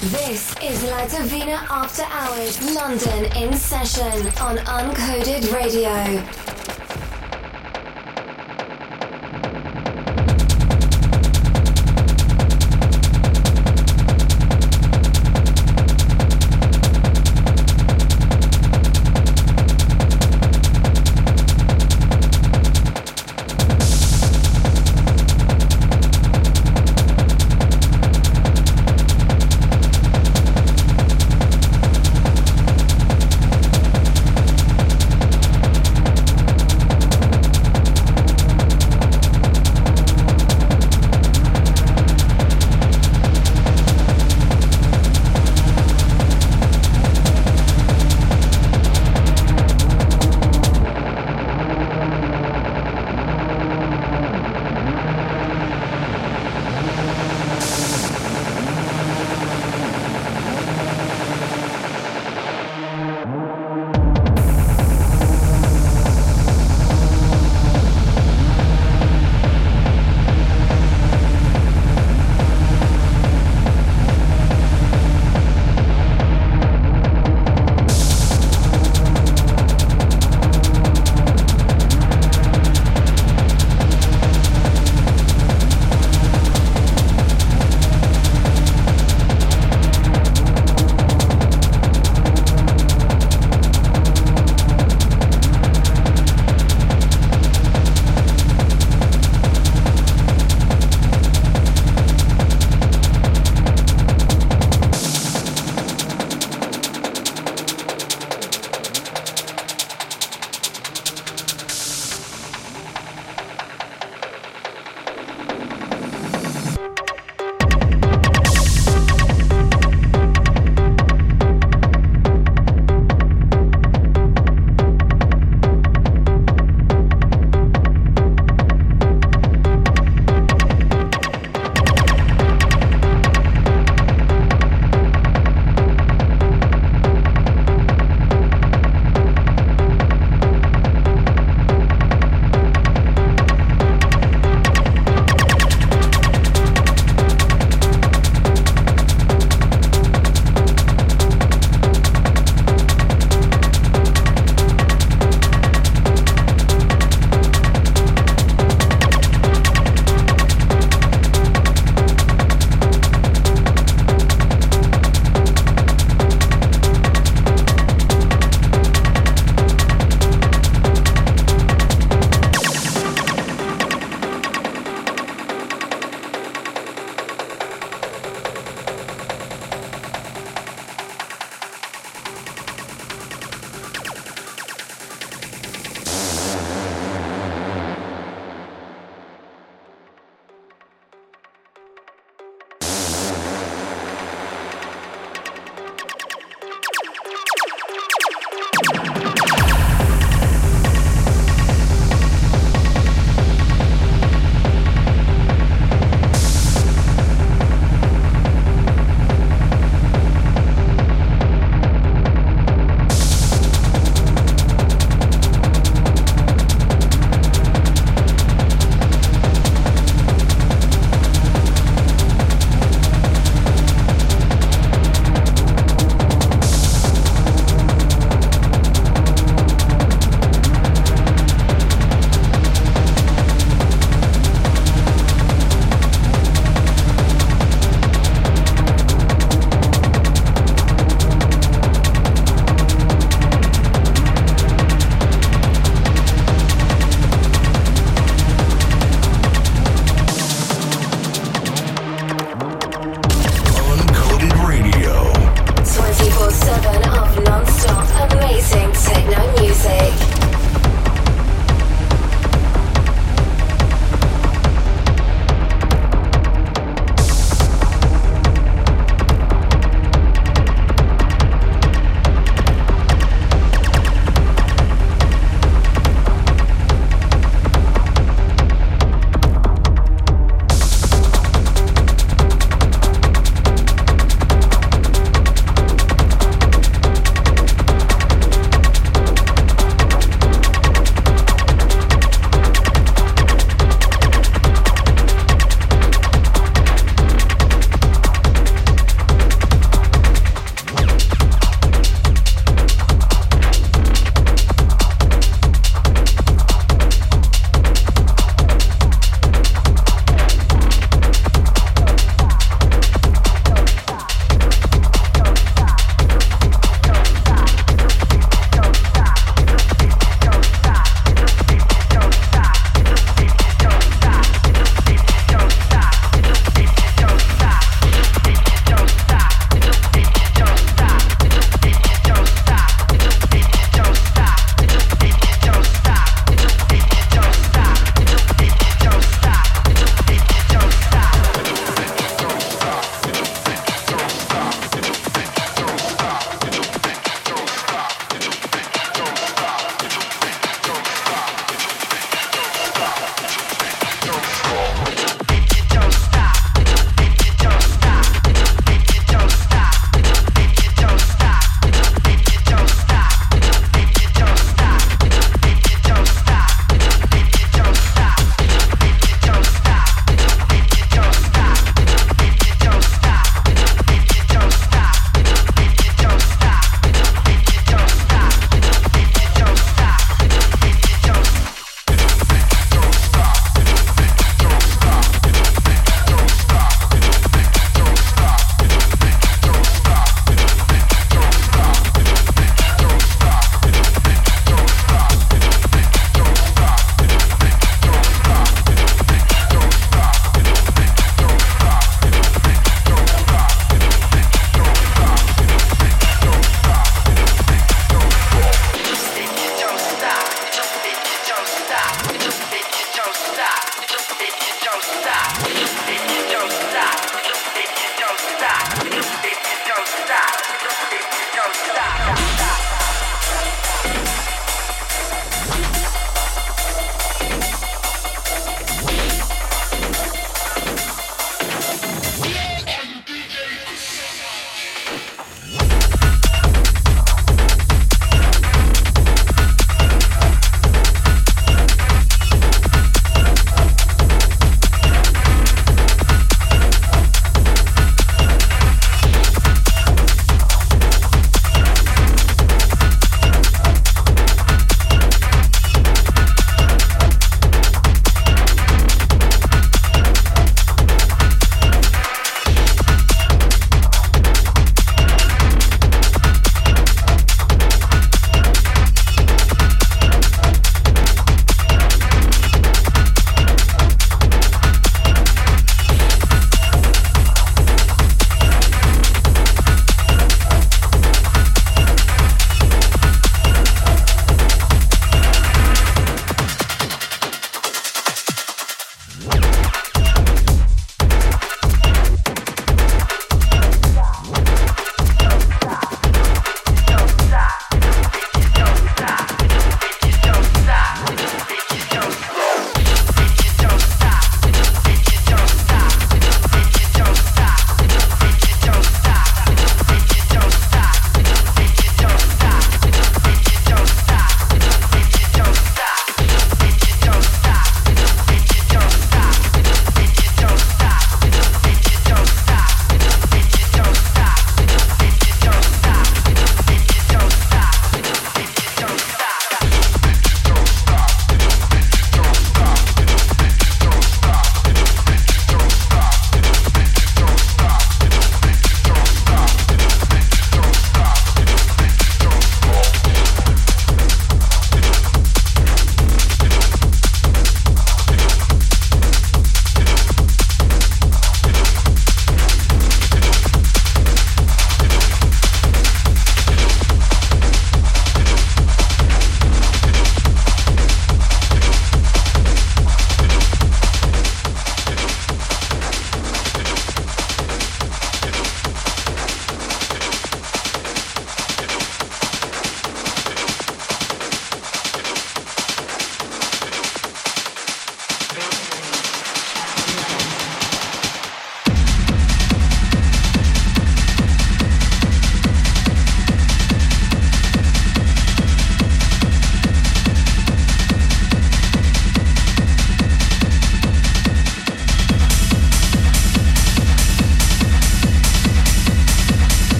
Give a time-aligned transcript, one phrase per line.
[0.00, 1.04] This is La
[1.68, 6.49] After Hours London in session on Uncoded Radio.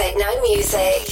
[0.00, 1.09] Techno music.